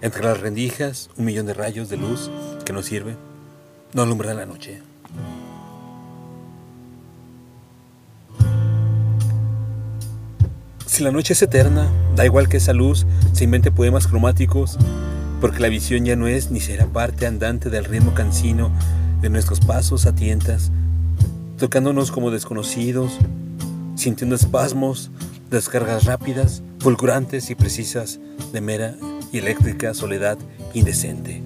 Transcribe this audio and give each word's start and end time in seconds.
Entre 0.00 0.22
las 0.22 0.40
rendijas, 0.40 1.10
un 1.16 1.24
millón 1.24 1.46
de 1.46 1.54
rayos 1.54 1.88
de 1.88 1.96
luz 1.96 2.30
que 2.64 2.72
nos 2.72 2.86
sirve, 2.86 3.16
no 3.94 4.02
alumbra 4.02 4.32
la 4.32 4.46
noche. 4.46 4.80
Si 10.86 11.02
la 11.02 11.10
noche 11.10 11.32
es 11.32 11.42
eterna, 11.42 11.90
da 12.14 12.24
igual 12.24 12.48
que 12.48 12.58
esa 12.58 12.72
luz 12.72 13.06
se 13.32 13.44
invente 13.44 13.72
poemas 13.72 14.06
cromáticos, 14.06 14.78
porque 15.40 15.60
la 15.60 15.68
visión 15.68 16.04
ya 16.04 16.14
no 16.14 16.28
es 16.28 16.52
ni 16.52 16.60
será 16.60 16.86
parte 16.86 17.26
andante 17.26 17.68
del 17.68 17.84
ritmo 17.84 18.14
cansino 18.14 18.70
de 19.20 19.30
nuestros 19.30 19.58
pasos 19.58 20.06
a 20.06 20.14
tientas, 20.14 20.70
tocándonos 21.58 22.12
como 22.12 22.30
desconocidos, 22.30 23.18
sintiendo 23.96 24.36
espasmos, 24.36 25.10
descargas 25.50 26.04
rápidas, 26.04 26.62
fulgurantes 26.78 27.50
y 27.50 27.56
precisas 27.56 28.20
de 28.52 28.60
mera 28.60 28.94
y 29.32 29.38
eléctrica 29.38 29.94
soledad 29.94 30.38
indecente. 30.74 31.42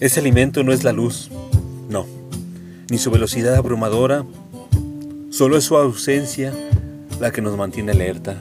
Ese 0.00 0.20
alimento 0.20 0.62
no 0.62 0.72
es 0.72 0.82
la 0.82 0.92
luz, 0.92 1.30
no, 1.88 2.06
ni 2.90 2.96
su 2.96 3.10
velocidad 3.10 3.54
abrumadora, 3.54 4.24
solo 5.30 5.58
es 5.58 5.64
su 5.64 5.76
ausencia 5.76 6.54
la 7.20 7.30
que 7.30 7.42
nos 7.42 7.56
mantiene 7.56 7.92
alerta. 7.92 8.38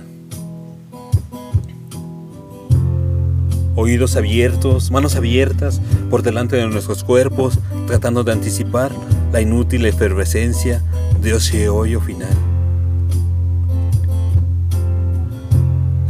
Oídos 3.76 4.16
abiertos, 4.16 4.92
manos 4.92 5.16
abiertas 5.16 5.82
por 6.10 6.22
delante 6.22 6.56
de 6.56 6.68
nuestros 6.68 7.04
cuerpos, 7.04 7.60
tratando 7.88 8.24
de 8.24 8.32
anticipar 8.32 8.92
la 9.32 9.42
inútil 9.42 9.86
efervescencia 9.86 10.82
de 11.22 11.36
ese 11.36 11.70
hoyo 11.70 12.02
final. 12.02 12.49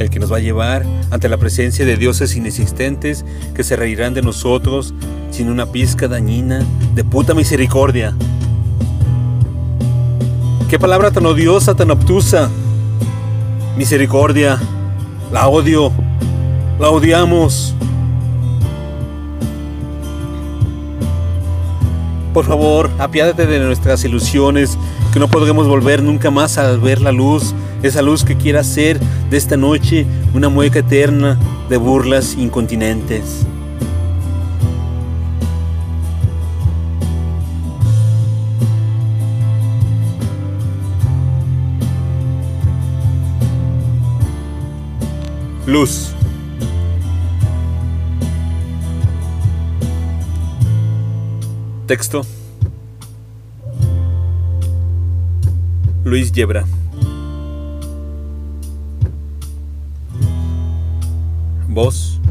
Que 0.10 0.20
nos 0.20 0.32
va 0.32 0.38
a 0.38 0.42
llevar 0.42 0.86
ante 1.12 1.30
la 1.30 1.38
presencia 1.38 1.86
de 1.86 1.98
dioses 1.98 2.36
inexistentes 2.36 3.26
que 3.54 3.64
se 3.64 3.76
reirán 3.76 4.14
de 4.14 4.22
nosotros 4.22 4.94
sin 5.32 5.50
una 5.50 5.66
pizca 5.68 6.08
dañina 6.08 6.66
de 6.96 7.04
puta 7.04 7.34
misericordia. 7.34 8.16
Qué 10.70 10.78
palabra 10.78 11.12
tan 11.12 11.26
odiosa, 11.26 11.74
tan 11.76 11.90
obtusa. 11.92 12.50
Misericordia. 13.78 14.60
La 15.32 15.48
odio. 15.48 15.92
La 16.80 16.90
odiamos. 16.90 17.74
Por 22.40 22.46
favor, 22.46 22.90
apiádate 23.00 23.46
de 23.48 23.60
nuestras 23.60 24.06
ilusiones, 24.06 24.78
que 25.12 25.20
no 25.20 25.28
podremos 25.28 25.68
volver 25.68 26.02
nunca 26.02 26.32
más 26.32 26.58
a 26.58 26.72
ver 26.78 27.02
la 27.02 27.12
luz, 27.12 27.54
esa 27.84 28.02
luz 28.02 28.24
que 28.24 28.38
quiera 28.38 28.64
ser 28.64 28.98
de 29.30 29.36
esta 29.36 29.58
noche 29.58 30.06
una 30.34 30.48
mueca 30.48 30.80
eterna 30.80 31.38
de 31.68 31.76
burlas 31.76 32.36
incontinentes. 32.36 33.46
Luz. 45.66 46.16
Texto. 51.90 52.24
Luis 56.06 56.32
Yebra. 56.36 56.64
Voz. 61.68 62.22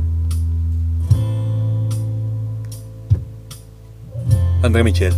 André 4.63 4.85
Michel. 4.85 5.13